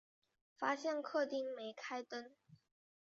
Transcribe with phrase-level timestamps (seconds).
[0.57, 2.31] 发现客厅没开灯